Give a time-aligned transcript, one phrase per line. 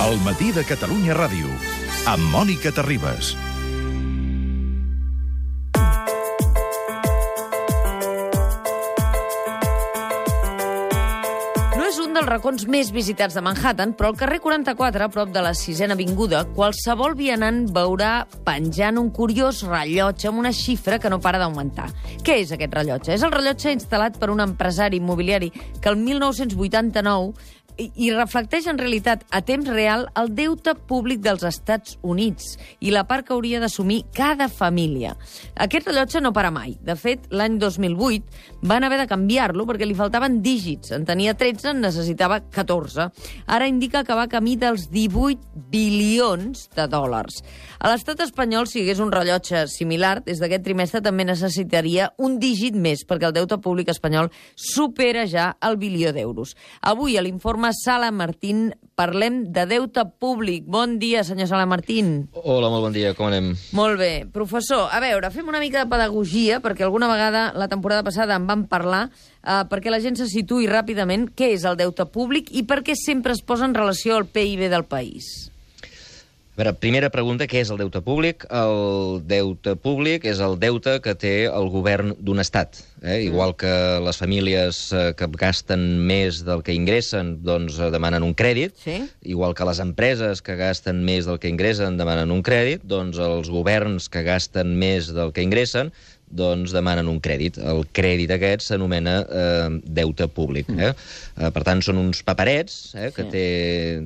[0.00, 1.50] El matí de Catalunya Ràdio,
[2.08, 3.34] amb Mònica Terribas.
[11.76, 15.36] No és un dels racons més visitats de Manhattan, però al carrer 44, a prop
[15.36, 21.12] de la sisena avinguda, qualsevol vianant veurà penjant un curiós rellotge amb una xifra que
[21.12, 21.90] no para d'augmentar.
[22.24, 23.12] Què és aquest rellotge?
[23.12, 29.22] És el rellotge instal·lat per un empresari immobiliari que el 1989 i, reflecteix en realitat
[29.32, 34.02] a temps real el deute públic dels Estats Units i la part que hauria d'assumir
[34.16, 35.14] cada família.
[35.56, 36.76] Aquest rellotge no para mai.
[36.84, 40.92] De fet, l'any 2008 van haver de canviar-lo perquè li faltaven dígits.
[40.96, 43.08] En tenia 13, en necessitava 14.
[43.46, 47.40] Ara indica que va camí dels 18 bilions de dòlars.
[47.80, 52.36] A l'estat espanyol, si hi hagués un rellotge similar, des d'aquest trimestre també necessitaria un
[52.42, 56.56] dígit més perquè el deute públic espanyol supera ja el bilió d'euros.
[56.84, 60.64] Avui, a l'informe Sala Martín, parlem de deute públic.
[60.68, 62.28] Bon dia, senyor Sala Martín.
[62.32, 63.52] Hola, molt bon dia, com anem?
[63.76, 64.26] Molt bé.
[64.32, 68.46] Professor, a veure, fem una mica de pedagogia, perquè alguna vegada la temporada passada en
[68.46, 69.08] vam parlar,
[69.42, 72.94] eh, perquè la gent se situï ràpidament què és el deute públic i per què
[72.96, 75.49] sempre es posa en relació al PIB del país.
[76.60, 78.42] A veure, primera pregunta, què és el deute públic?
[78.52, 82.82] El deute públic és el deute que té el govern d'un estat.
[83.00, 83.22] Eh?
[83.30, 83.70] Igual que
[84.04, 88.76] les famílies eh, que gasten més del que ingressen, doncs eh, demanen un crèdit.
[88.76, 88.98] Sí.
[89.24, 93.48] Igual que les empreses que gasten més del que ingressen demanen un crèdit, doncs els
[93.48, 95.94] governs que gasten més del que ingressen
[96.30, 97.58] doncs demanen un crèdit.
[97.58, 100.70] El crèdit aquest s'anomena eh, deute públic.
[100.70, 100.92] Eh?
[100.92, 103.30] Eh, per tant, són uns paperets eh, que Sí.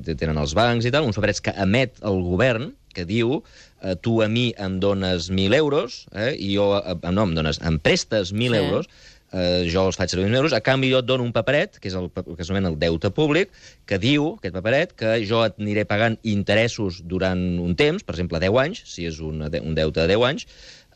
[0.03, 3.41] té, tenen els bancs i tal, uns paperets que emet el govern, que diu
[3.83, 7.59] eh, tu a mi em dones 1.000 euros, eh, i jo, eh, no, em dones,
[7.61, 8.61] em prestes 1.000 Sí.
[8.63, 8.87] euros,
[9.35, 11.89] eh, jo els faig servir 1.000 euros, a canvi jo et dono un paperet, que
[11.91, 13.49] és el que s'anomena el deute públic,
[13.85, 18.39] que diu, aquest paperet, que jo et aniré pagant interessos durant un temps, per exemple,
[18.39, 20.47] 10 anys, si és un, un deute de 10 anys,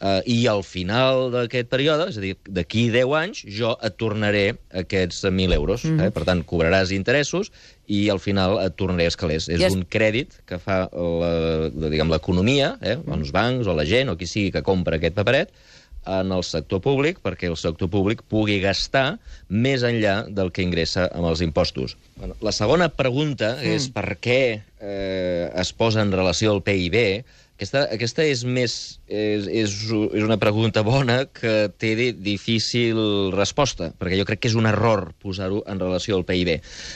[0.01, 4.45] eh, i al final d'aquest període, és a dir, d'aquí 10 anys, jo et tornaré
[4.83, 5.85] aquests 1.000 euros.
[5.85, 5.99] Mhm.
[6.07, 6.11] Eh?
[6.15, 7.51] Per tant, cobraràs interessos
[7.87, 9.49] i al final et tornaré els calés.
[9.49, 12.97] És es- un crèdit que fa l'economia, eh?
[12.97, 13.13] Mhm.
[13.13, 15.49] els bancs o la gent o qui sigui que compra aquest paperet,
[16.05, 21.09] en el sector públic perquè el sector públic pugui gastar més enllà del que ingressa
[21.13, 21.97] amb els impostos.
[22.15, 23.75] Bueno, la segona pregunta mm.
[23.75, 24.41] és per què
[24.79, 27.23] eh, es posa en relació al PIB.
[27.59, 28.73] Aquesta, aquesta és més
[29.11, 34.47] és, és, és una pregunta bona que té di- difícil resposta, perquè jo crec que
[34.47, 36.53] és un error posar-ho en relació al PIB.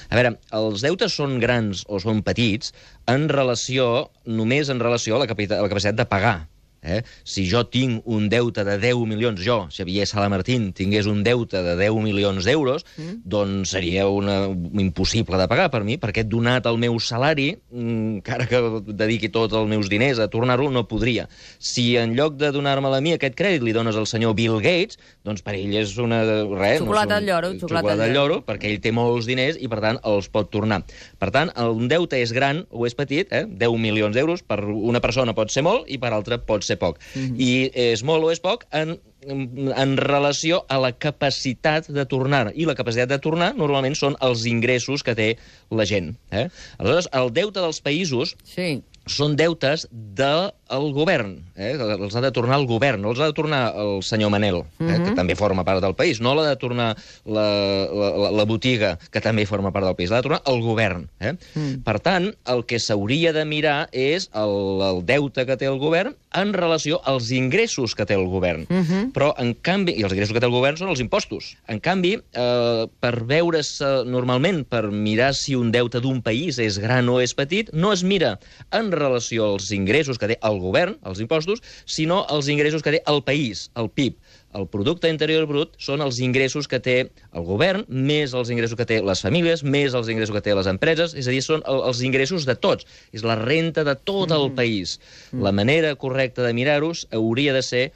[0.08, 2.72] A veure, els deutes són grans o són petits
[3.12, 6.38] en relació, només en relació a la, capita, a la capacitat de pagar.
[6.84, 7.02] Eh?
[7.24, 11.64] Si jo tinc un deute de 10 milions, jo, Xavier Sala Martín, tingués un deute
[11.64, 13.24] de 10 milions d'euros, mm.
[13.24, 14.50] doncs seria una,
[14.84, 18.62] impossible de pagar per mi, perquè donat el meu salari, mm, encara que
[18.92, 21.28] dediqui tots els meus diners a tornar-lo, no podria.
[21.60, 25.00] Si en lloc de donar-me a mi aquest crèdit li dones al senyor Bill Gates,
[25.24, 26.22] doncs per ell és una...
[26.54, 29.70] Res, Xocolata no al lloro, xocolata xocolata al lloro, perquè ell té molts diners i,
[29.72, 30.82] per tant, els pot tornar.
[31.20, 33.46] Per tant, un deute és gran o és petit, eh?
[33.48, 37.00] 10 milions d'euros, per una persona pot ser molt i per altra pot ser poc.
[37.16, 37.42] Mm -hmm.
[37.42, 39.00] I és molt o és poc en,
[39.76, 42.52] en relació a la capacitat de tornar.
[42.56, 45.38] I la capacitat de tornar normalment són els ingressos que té
[45.70, 46.16] la gent.
[46.32, 46.50] Eh?
[46.78, 48.84] Aleshores, el deute dels països Sí.
[49.10, 51.36] Són deutes del govern.
[51.56, 51.74] Eh?
[51.76, 54.84] Els ha de tornar el govern, no els ha de tornar el senyor Manel, eh?
[54.84, 55.04] Mhm.
[55.10, 56.22] que també forma part del país.
[56.22, 57.48] No l'ha de tornar la,
[57.92, 60.10] la, la botiga, que també forma part del país.
[60.10, 61.10] L'ha de tornar el govern.
[61.20, 61.34] Eh?
[61.56, 61.84] Mm.
[61.84, 66.16] Per tant, el que s'hauria de mirar és el, el deute que té el govern
[66.34, 68.66] en relació als ingressos que té el govern.
[68.70, 69.12] Mhm.
[69.14, 71.54] Però, en canvi, i els ingressos que té el govern són els impostos.
[71.68, 73.76] En canvi, eh, per veure's
[74.06, 78.04] normalment, per mirar si un deute d'un país és gran o és petit, no es
[78.04, 78.40] mira
[78.72, 83.04] en relació als ingressos que té el govern, els impostos, sinó als ingressos que té
[83.06, 84.16] el país, el PIB.
[84.54, 86.98] El producte interior brut són els ingressos que té
[87.34, 90.70] el govern, més els ingressos que té les famílies, més els ingressos que té les
[90.70, 92.86] empreses, és a dir, són el- els ingressos de tots.
[93.12, 95.00] És la renta de tot el país.
[95.34, 97.92] La manera correcta de mirar-los hauria de ser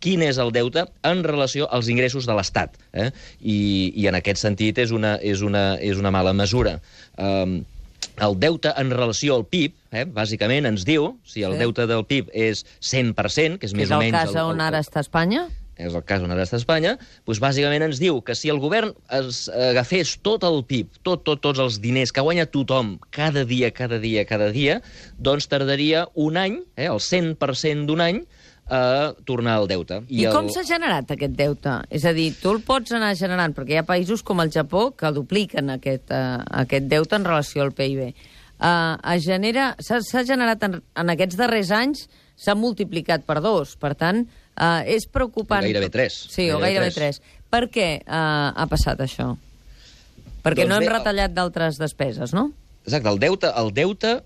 [0.00, 2.78] quin és el deute en relació als ingressos de l'Estat.
[2.92, 3.10] Eh?
[3.42, 6.78] I, I en aquest sentit és una, és una, és una mala mesura.
[7.18, 7.64] Um,
[8.20, 11.58] el deute en relació al PIB, eh, bàsicament ens diu, si el Sí.
[11.58, 14.18] deute del PIB és 100%, que és Que més és o el menys...
[14.18, 15.48] cas on ara està Espanya?
[15.80, 18.90] és el cas on ara està Espanya, doncs bàsicament ens diu que si el govern
[19.16, 23.70] es agafés tot el PIB, tot, tot, tots els diners que guanya tothom cada dia,
[23.70, 24.82] cada dia, cada dia,
[25.16, 28.26] doncs tardaria un any, eh, el 100% d'un any,
[28.70, 30.00] a tornar al deute.
[30.08, 30.32] I, el...
[30.34, 31.74] com s'ha generat aquest deute?
[31.90, 34.90] És a dir, tu el pots anar generant, perquè hi ha països com el Japó
[34.96, 38.14] que dupliquen aquest, uh, aquest deute en relació al PIB.
[38.60, 39.74] uh, es genera...
[39.82, 42.06] S'ha generat en, en aquests darrers anys,
[42.38, 43.74] s'ha multiplicat per dos.
[43.80, 44.24] Per tant,
[44.54, 45.66] uh, és preocupant...
[45.66, 46.22] Gairebé tres.
[46.30, 47.20] Sí, o Gairebé gairebé tres.
[47.50, 49.34] Per què uh, ha passat això?
[50.40, 52.52] Perquè Doncs no hem bé, retallat d'altres despeses, no?
[52.86, 54.20] Exacte, el deute, el deute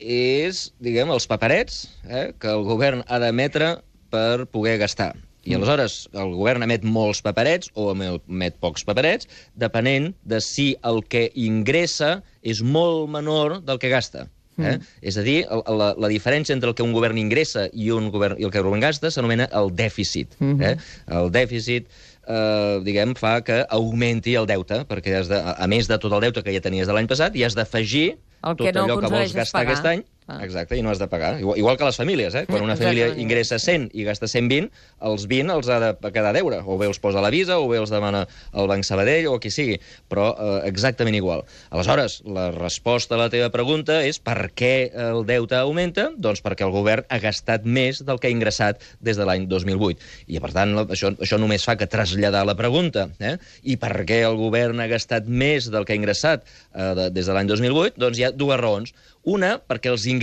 [0.00, 3.76] és, diguem, els paperets eh, que el govern ha d'emetre
[4.10, 5.12] per poder gastar.
[5.48, 11.00] I aleshores el govern emet molts paperets o emet pocs paperets, depenent de si el
[11.08, 14.26] que ingressa és molt menor del que gasta.
[14.60, 14.76] Eh?
[14.76, 14.88] Mm.
[15.08, 18.36] És a dir, la, la diferència entre el que un govern ingressa i, un govern,
[18.36, 20.36] i el que el govern gasta s'anomena el dèficit.
[20.38, 20.66] Mm -hmm.
[20.68, 20.76] eh?
[21.16, 21.88] El dèficit
[22.28, 26.20] eh, diguem, fa que augmenti el deute, perquè has de, a més de tot el
[26.28, 28.96] deute que ja tenies de l'any passat, hi has d'afegir El tot que no allò
[29.02, 30.44] que vols gastar aquest any, Ah.
[30.44, 31.40] exacte, i no has de pagar.
[31.40, 32.44] Igual, igual que les famílies, eh?
[32.46, 33.24] Quan una família Exactament.
[33.24, 34.70] ingressa 100 i gasta 120,
[35.10, 36.60] els 20 els ha de quedar a deure.
[36.64, 39.50] O bé els posa la Visa, o bé els demana al Banc Sabadell, o qui
[39.50, 39.80] sigui.
[40.08, 41.44] Però eh, exactament igual.
[41.70, 46.10] Aleshores, la resposta a la teva pregunta és per què el deute augmenta?
[46.16, 49.98] Doncs perquè el govern ha gastat més del que ha ingressat des de l'any 2008.
[50.28, 53.08] I, per tant, això, això només fa que traslladar la pregunta.
[53.18, 53.36] Eh?
[53.64, 57.26] I per què el govern ha gastat més del que ha ingressat eh, de, des
[57.26, 57.98] de l'any 2008?
[58.00, 58.94] Doncs hi ha dues raons.
[59.28, 60.19] Una, perquè els ingressos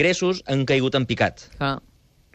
[0.47, 1.47] han caigut en picat.
[1.57, 1.77] Clar.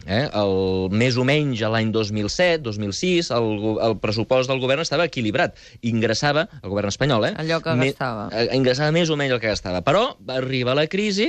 [0.06, 0.24] Eh?
[0.34, 0.52] El,
[0.98, 3.50] més o menys a l'any 2007, 2006, el,
[3.86, 5.54] el pressupost del govern estava equilibrat.
[5.86, 7.34] Ingressava, el govern espanyol, eh?
[7.38, 8.28] Allò que gastava.
[8.34, 9.82] eh, ingressava més o menys el que gastava.
[9.86, 11.28] Però va arribar la crisi,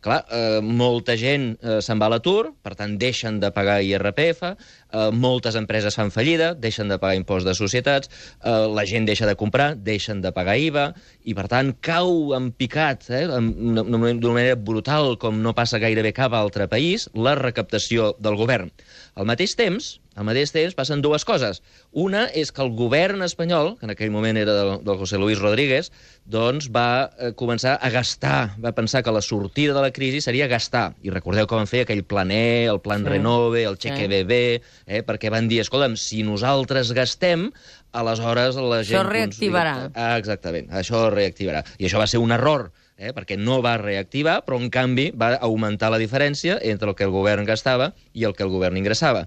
[0.00, 4.54] clar, eh, molta gent eh, se'n va a l'atur, per tant, deixen de pagar IRPF,
[4.92, 8.10] eh, moltes empreses fan fallida, deixen de pagar impost de societats,
[8.42, 10.88] eh, la gent deixa de comprar, deixen de pagar IVA,
[11.24, 16.34] i, per tant, cau en picat, eh, d'una manera brutal, com no passa gairebé cap
[16.34, 18.72] altre país, la recaptació del govern.
[19.16, 21.58] Al mateix temps, al mateix temps passen dues coses.
[21.92, 25.40] Una és que el govern espanyol, que en aquell moment era del, del José Luis
[25.40, 25.90] Rodríguez,
[26.24, 30.48] doncs va eh, començar a gastar, va pensar que la sortida de la crisi seria
[30.48, 30.94] gastar.
[31.04, 33.10] I recordeu que van fer aquell plan E, el plan Sí.
[33.12, 34.08] Renove, el xeque Sí.
[34.08, 34.40] BB,
[34.86, 37.48] eh, perquè van dir, escolta'm, si nosaltres gastem,
[37.92, 39.00] aleshores la gent...
[39.02, 39.76] cons- reactivarà.
[39.94, 41.64] Ah, exactament, això reactivarà.
[41.78, 45.34] I això va ser un error, eh, perquè no va reactivar, però en canvi va
[45.44, 49.26] augmentar la diferència entre el que el govern gastava i el que el govern ingressava.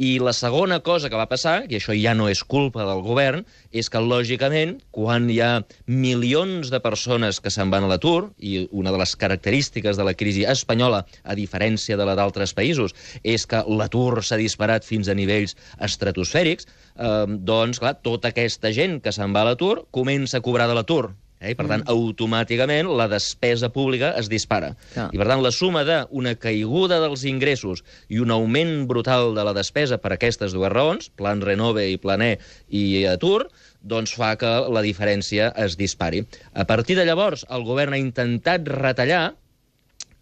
[0.00, 3.44] I la segona cosa que va passar, i això ja no és culpa del govern,
[3.70, 5.52] és que, lògicament, quan hi ha
[5.86, 10.16] milions de persones que se'n van a l'atur, i una de les característiques de la
[10.16, 15.16] crisi espanyola, a diferència de la d'altres països, és que l'atur s'ha disparat fins a
[15.16, 16.66] nivells estratosfèrics,
[16.96, 20.78] eh, doncs, clar, tota aquesta gent que se'n va a l'atur comença a cobrar de
[20.78, 21.10] l'atur.
[21.40, 21.54] Eh?
[21.54, 24.74] I, per tant, automàticament la despesa pública es dispara.
[24.92, 25.08] Clar.
[25.14, 27.82] I, per tant, la suma d'una caiguda dels ingressos
[28.12, 32.22] i un augment brutal de la despesa per aquestes dues raons, plan Renove i plan
[32.22, 32.34] E
[32.68, 33.48] i atur,
[33.80, 36.26] doncs fa que la diferència es dispari.
[36.52, 39.30] A partir de llavors, el govern ha intentat retallar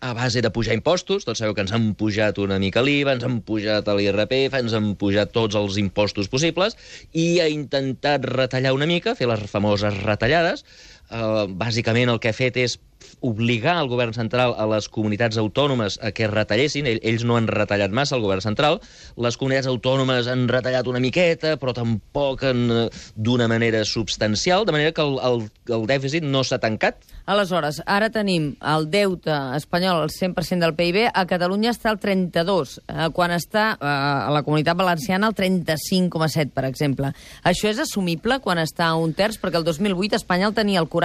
[0.00, 3.24] a base de pujar impostos, tots sabeu que ens han pujat una mica l'IVA, ens
[3.26, 6.78] han pujat l'IRPF, ens han pujat tots els impostos possibles,
[7.12, 10.64] i ha intentat retallar una mica, fer les famoses retallades.
[11.08, 12.78] Uh, bàsicament el que ha fet és
[13.24, 16.86] obligar el govern central a les comunitats autònomes a que retallessin.
[16.90, 18.80] Ell, ells no han retallat massa, el govern central.
[19.16, 24.72] Les comunitats autònomes han retallat una miqueta, però tampoc en, eh, d'una manera substancial, de
[24.72, 29.98] manera que el, el, el dèficit no s'ha tancat, Aleshores, ara tenim el deute espanyol
[30.00, 34.40] al 100% del PIB, a Catalunya està al 32, eh, quan està eh, a la
[34.46, 37.10] Comunitat Valenciana al 35,7, per exemple.
[37.44, 39.36] Això és assumible quan està a un terç?
[39.42, 40.97] Perquè el 2008 Espanya el tenia al 40%,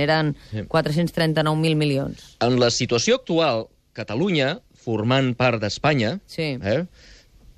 [0.00, 0.62] eren Sí.
[0.68, 2.36] 439.000 milions.
[2.40, 6.56] En la situació actual, Catalunya, formant part d'Espanya, Sí.
[6.62, 6.84] eh,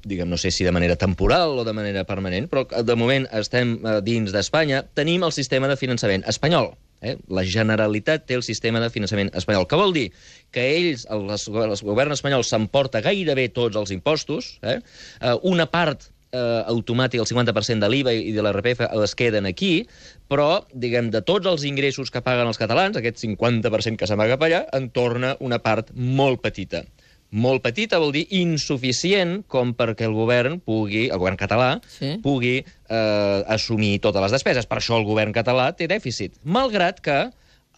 [0.04, 3.76] diguem, no sé si de manera temporal o de manera permanent, però de moment estem
[3.86, 6.72] eh, dins d'Espanya, tenim el sistema de finançament espanyol.
[7.02, 7.16] Eh?
[7.28, 10.12] La Generalitat té el sistema de finançament espanyol, que vol dir
[10.54, 14.78] que ells, el, el govern espanyol, s'emporta gairebé tots els impostos, eh?
[15.20, 19.86] Eh, una part eh, automàtic, el 50% de l'IVA i de l'RPF es queden aquí,
[20.32, 24.46] però, diguem, de tots els ingressos que paguen els catalans, aquest 50% que s'amaga cap
[24.48, 26.84] allà, en torna una part molt petita.
[27.32, 32.18] Molt petita vol dir insuficient com perquè el govern pugui, el govern català, Sí.
[32.22, 34.66] pugui eh, assumir totes les despeses.
[34.68, 36.34] Per això el govern català té dèficit.
[36.44, 37.30] Malgrat que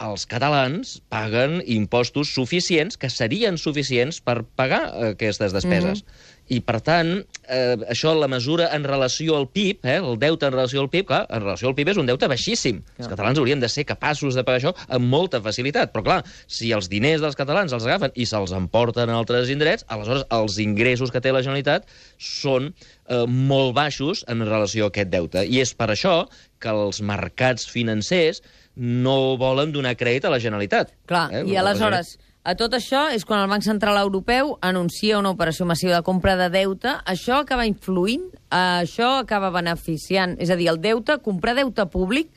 [0.03, 6.03] els catalans paguen impostos suficients, que serien suficients per pagar aquestes despeses.
[6.45, 10.53] I, per tant, eh, això, la mesura en relació al PIB, eh, el deute en
[10.53, 12.83] relació al PIB, clar, en relació al PIB és un deute baixíssim.
[12.99, 15.91] Els catalans haurien de ser capaços de pagar això amb molta facilitat.
[15.93, 19.87] Però, clar, si els diners dels catalans els agafen i se'ls emporten a altres indrets,
[19.87, 25.09] aleshores els ingressos que té la Generalitat són eh, molt baixos en relació a aquest
[25.09, 25.47] deute.
[25.49, 26.27] I és per això
[26.61, 28.43] que els mercats financers
[28.75, 30.93] no volen donar crèdit a la Generalitat.
[31.07, 31.43] Clar, eh?
[31.47, 32.15] i aleshores,
[32.45, 36.35] a tot això és quan el Banc Central Europeu anuncia una operació massiva de compra
[36.37, 36.91] de deute.
[37.09, 40.35] Això acaba influint, eh, això acaba beneficiant.
[40.39, 42.29] És a dir, el deute, comprar deute públic,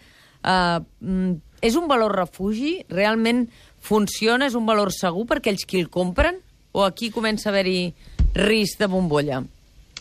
[0.45, 2.85] eh, mm, és un valor refugi?
[2.89, 3.49] Realment
[3.81, 4.47] funciona?
[4.47, 6.41] És un valor segur per aquells qui el compren?
[6.73, 7.95] O aquí comença a haver-hi
[8.35, 9.43] risc de bombolla?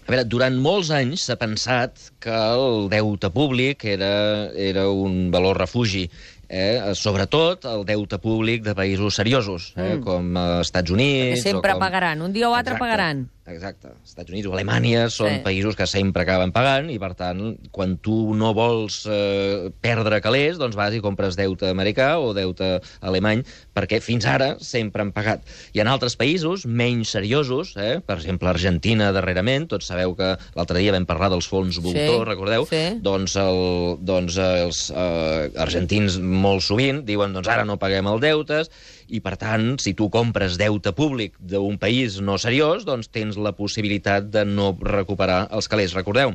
[0.07, 5.59] A veure, durant molts anys s'ha pensat que el deute públic era, era un valor
[5.59, 6.05] refugi
[6.47, 10.03] eh, sobretot el deute públic de països seriosos, eh, Mm.
[10.03, 11.43] com eh, Estats Units...
[11.43, 11.83] Que sempre o com...
[11.83, 13.29] pagaran, un dia o altre Exacte, pagaran.
[13.47, 13.93] Exacte.
[14.03, 15.43] Estats Units o Alemanya són Sí.
[15.45, 20.57] països que sempre acaben pagant i, per tant, quan tu no vols eh, perdre calés,
[20.59, 25.45] doncs vas i compres deute americà o deute alemany, perquè fins ara sempre han pagat.
[25.73, 28.01] Hi ha altres països menys seriosos, eh?
[28.05, 32.67] per exemple, Argentina darrerament, tots sabeu que l'altre dia vam parlar dels fons voltor, recordeu?
[32.67, 32.99] sí.
[33.01, 38.67] Doncs, el, doncs els eh, argentins molt sovint diuen doncs ara no paguem el deutes
[39.07, 43.53] i, per tant, si tu compres deute públic d'un país no seriós, doncs tens la
[43.57, 45.95] possibilitat de no recuperar els calés.
[45.97, 46.33] Recordeu,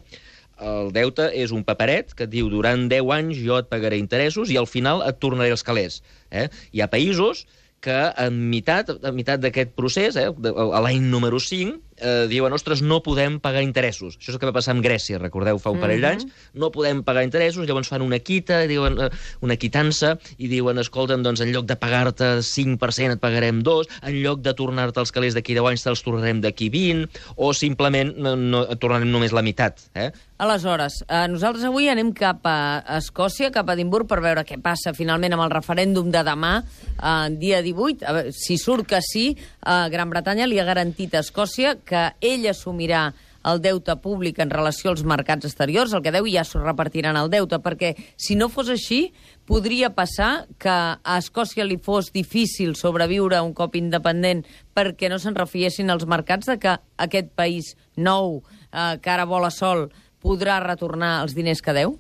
[0.63, 4.53] el deute és un paperet que et diu durant 10 anys jo et pagaré interessos
[4.53, 6.03] i al final et tornaré els calés.
[6.31, 6.49] Eh?
[6.73, 7.47] Hi ha països
[7.83, 12.83] que en meitat, en meitat d'aquest procés, eh, a l'any número 5, eh, diuen, ostres,
[12.83, 14.19] no podem pagar interessos.
[14.19, 16.03] Això és el que va passar amb Grècia, recordeu, fa un parell Mhm.
[16.03, 16.27] d'anys.
[16.55, 21.23] No podem pagar interessos, llavors fan una quita, diuen, eh, una quitança, i diuen, escolta'm,
[21.23, 25.35] doncs en lloc de pagar-te 5% et pagarem 2, en lloc de tornar-te els calés
[25.35, 29.79] d'aquí 10 anys te'ls tornarem d'aquí 20, o simplement no, no, tornarem només la meitat.
[29.95, 30.11] Eh?
[30.43, 34.91] Aleshores, eh, nosaltres avui anem cap a Escòcia, cap a Edimburg, per veure què passa
[34.93, 36.65] finalment amb el referèndum de demà,
[36.99, 38.03] eh, dia 18.
[38.05, 41.92] A veure, si surt que sí, eh, Gran Bretanya li ha garantit a Escòcia que
[42.21, 43.11] ell assumirà
[43.45, 47.31] el deute públic en relació als mercats exteriors, el que deu ja s'ho repartiran el
[47.33, 49.01] deute, perquè si no fos així,
[49.49, 54.45] podria passar que a Escòcia li fos difícil sobreviure un cop independent
[54.77, 59.51] perquè no se'n refiessin els mercats de que aquest país nou, eh, que ara vola
[59.51, 59.89] sol,
[60.23, 61.99] podrà retornar els diners que deu?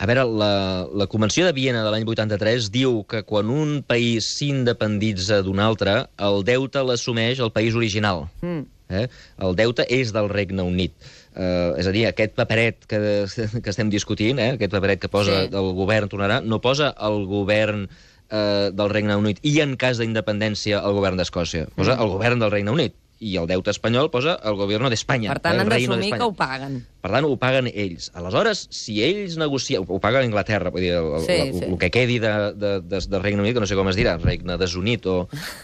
[0.00, 0.52] A veure, la,
[0.96, 6.06] la Convenció de Viena de l'any 83 diu que quan un país s'independitza d'un altre,
[6.16, 8.24] el deute l'assumeix el país original.
[8.40, 8.62] Mm.
[8.90, 9.04] Eh?
[9.44, 10.94] El deute és del Regne Unit.
[11.36, 13.00] Eh, és a dir, aquest paperet que,
[13.62, 14.54] que estem discutint, eh?
[14.56, 15.52] aquest paperet que posa Sí.
[15.52, 17.84] el govern tornarà, no posa el govern
[18.30, 21.68] eh, del Regne Unit i, en cas d'independència, el govern d'Escòcia.
[21.76, 22.02] Posa Mm.
[22.06, 22.96] el govern del Regne Unit.
[23.20, 25.28] I el deute espanyol posa el govern d'Espanya.
[25.34, 26.78] Per tant, el han d'assumir que ho paguen.
[27.04, 28.06] Per tant, ho paguen ells.
[28.16, 29.84] Aleshores, si ells negocien...
[29.86, 31.64] Ho paga Anglaterra, vull dir, el, Sí, el, sí.
[31.68, 34.16] el que quedi de, de, de, de Regne Unit, que no sé com es dirà,
[34.22, 35.18] Regne desunit o...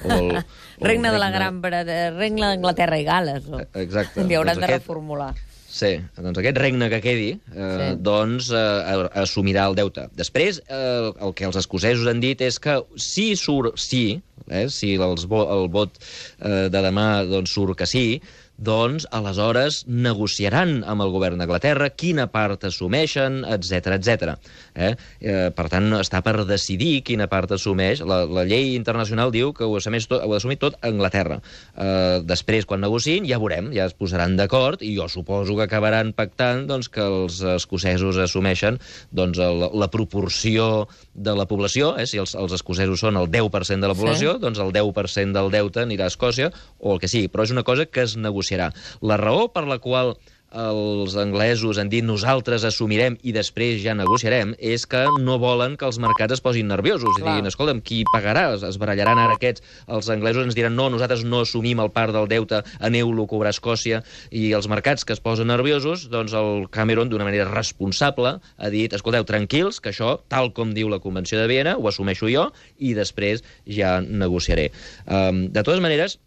[0.04, 0.30] o el,
[0.80, 3.48] o Regne el de la Gran Bretaña, Regne d'Anglaterra i Gales.
[3.48, 3.64] O...
[3.80, 4.24] Exacte.
[4.28, 5.32] Li hauran Doncs de aquest- reformular.
[5.76, 7.88] Sí, doncs aquest regne que quedi, eh, Sí.
[8.00, 10.06] doncs eh, assumirà el deute.
[10.16, 14.94] Després, eh, el que els escocesos han dit és que si surt sí, eh, si
[14.94, 15.98] els el vot
[16.40, 18.22] eh, de demà doncs, surt que sí,
[18.58, 24.34] doncs aleshores negociaran amb el govern d'Anglaterra quina part assumeixen, etc etc.
[24.74, 24.94] Eh?
[25.20, 28.00] Eh, per tant, està per decidir quina part assumeix.
[28.06, 31.40] La, la llei internacional diu que ho assumeix tot, ho ha d'assumir tot Anglaterra.
[31.76, 36.12] Eh, després, quan negociïn, ja veurem, ja es posaran d'acord i jo suposo que acabaran
[36.16, 38.80] pactant doncs, que els escocesos assumeixen
[39.12, 42.06] doncs, el, la proporció de la població, eh?
[42.08, 44.00] si els, els escocesos són el 10% de la Sí.
[44.00, 47.52] població, doncs el 10% del deute anirà a Escòcia, o el que sigui, però és
[47.54, 48.72] una cosa que es negociarà.
[49.02, 50.16] La raó per la qual
[50.56, 55.84] els anglesos han dit nosaltres assumirem i després ja negociarem, és que no volen que
[55.84, 57.34] els mercats es posin nerviosos i Clar.
[57.34, 58.54] diguin, escolta'm, qui pagarà?
[58.54, 59.62] Es, barallaran ara aquests.
[59.88, 63.52] Els anglesos ens diran, no, nosaltres no assumim el part del deute, aneu-lo a cobrar
[63.52, 68.38] a Escòcia, i els mercats que es posen nerviosos, doncs el Cameron, d'una manera responsable,
[68.40, 72.30] ha dit, escolteu, tranquils, que això, tal com diu la Convenció de Viena, ho assumeixo
[72.32, 72.48] jo,
[72.78, 74.70] i després ja negociaré.
[75.04, 76.20] Um, de totes maneres,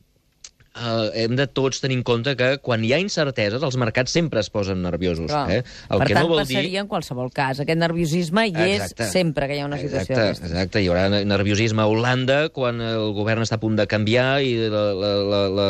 [0.78, 4.40] Uh, hem de tots tenir en compte que quan hi ha incerteses els mercats sempre
[4.40, 5.26] es posen nerviosos.
[5.28, 5.50] Clar.
[5.52, 5.64] Eh?
[5.90, 6.82] El per que tant, no vol passaria dir...
[6.84, 7.60] en qualsevol cas.
[7.64, 9.08] Aquest nerviosisme hi Exacte.
[9.08, 10.52] és sempre que hi ha una situació exacte, d'aquestes.
[10.54, 14.54] exacte, hi haurà nerviosisme a Holanda quan el govern està a punt de canviar i
[14.72, 15.68] la, la, la, la,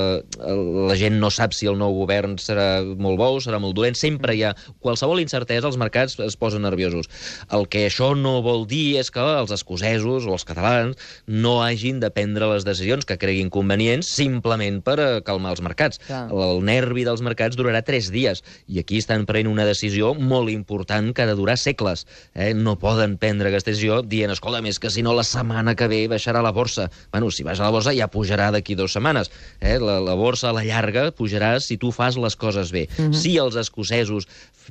[0.91, 3.97] la gent no sap si el nou govern serà molt bo o serà molt dolent.
[3.97, 4.51] Sempre hi ha
[4.83, 7.07] qualsevol incertesa, els mercats es posen nerviosos.
[7.55, 12.03] El que això no vol dir és que els escocesos o els catalans no hagin
[12.03, 16.01] de prendre les decisions que creguin convenients simplement per eh, calmar els mercats.
[16.07, 16.25] Clar.
[16.33, 21.13] El nervi dels mercats durarà tres dies, i aquí estan prenent una decisió molt important
[21.13, 22.05] que ha de durar segles.
[22.33, 22.51] Eh?
[22.57, 26.03] No poden prendre aquesta decisió dient, escolta, més que si no la setmana que ve
[26.11, 26.89] baixarà la borsa.
[27.13, 29.31] Bueno, si baixa la borsa ja pujarà d'aquí dues setmanes.
[29.59, 29.77] Eh?
[29.81, 32.87] La, la borsa a la llarga pujarà si tu fas les coses bé.
[32.97, 33.21] Mm -hmm.
[33.21, 34.27] Si els escocesos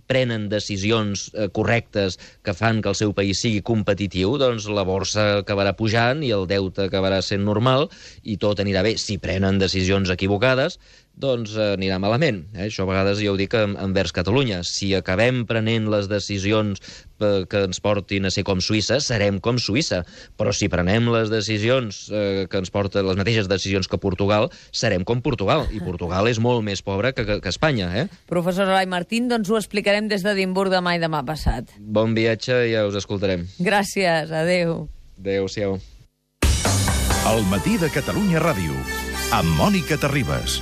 [0.07, 5.41] prenen decisions eh, correctes que fan que el seu país sigui competitiu, doncs la borsa
[5.43, 7.89] acabarà pujant i el deute acabarà sent normal
[8.23, 8.97] i tot anirà bé.
[8.99, 10.79] Si prenen decisions equivocades,
[11.19, 12.45] doncs eh, anirà malament.
[12.55, 12.69] Eh?
[12.69, 14.63] Això a vegades ja ho dic en, envers Catalunya.
[14.67, 16.81] Si acabem prenent les decisions
[17.19, 20.05] eh, que ens portin a ser com Suïssa, serem com Suïssa.
[20.39, 25.05] Però si prenem les decisions eh, que ens porten les mateixes decisions que Portugal, serem
[25.09, 25.67] com Portugal.
[25.75, 27.91] I Portugal és molt més pobre que, que, que Espanya.
[28.05, 28.07] Eh?
[28.31, 31.75] Professor Elai Martín, doncs ho explicarem des d'Edimburg demà i demà passat.
[31.79, 33.49] Bon viatge i ja us escoltarem.
[33.59, 34.87] Gràcies, adeu.
[35.19, 35.79] Adéu-siau.
[37.29, 38.73] El matí de Catalunya Ràdio,
[39.31, 40.61] amb Mònica Terribas.